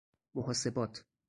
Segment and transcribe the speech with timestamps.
[0.35, 1.05] محاسبات